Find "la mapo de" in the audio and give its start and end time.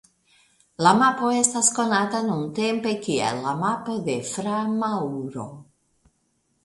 3.47-4.19